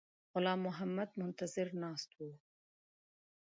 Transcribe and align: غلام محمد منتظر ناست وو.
غلام 0.33 0.59
محمد 0.67 1.09
منتظر 1.21 1.67
ناست 1.83 2.09
وو. 2.17 2.31